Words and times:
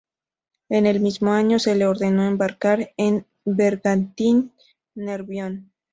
En 0.69 0.87
el 0.87 0.99
mismo 0.99 1.31
año, 1.31 1.59
se 1.59 1.75
le 1.75 1.85
ordenó 1.85 2.25
embarcar 2.25 2.89
en 2.97 3.17
el 3.45 3.53
bergantín 3.53 4.51
"Nervión". 4.95 5.71